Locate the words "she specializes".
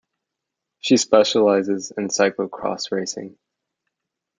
0.79-1.91